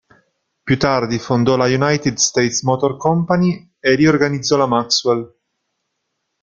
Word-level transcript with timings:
Più 0.63 0.79
tardi 0.79 1.19
fondò 1.19 1.55
la 1.57 1.65
United 1.65 2.15
States 2.15 2.63
Motor 2.63 2.97
Company 2.97 3.71
e 3.79 3.93
riorganizzò 3.93 4.57
la 4.57 4.65
Maxwell. 4.65 5.31